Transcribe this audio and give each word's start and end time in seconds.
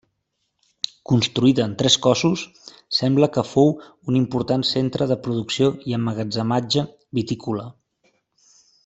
Construïda 1.09 1.65
en 1.69 1.75
tres 1.81 1.97
cossos, 2.05 2.45
sembla 3.01 3.29
que 3.35 3.43
fou 3.49 3.69
un 4.13 4.17
important 4.23 4.65
centre 4.71 5.09
de 5.13 5.19
producció 5.27 5.69
i 5.93 5.97
emmagatzematge 5.99 6.87
vitícola. 7.21 7.69